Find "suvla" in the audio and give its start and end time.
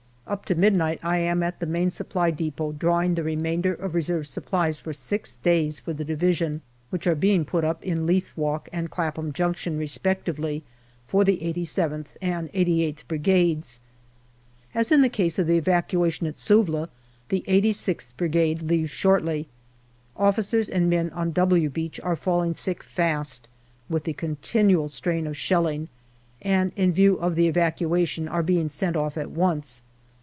16.37-16.87